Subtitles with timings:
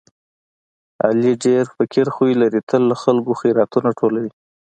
[1.05, 4.31] علي ډېر فقیر خوی لري، تل له خلکو خیراتونه ټولوي.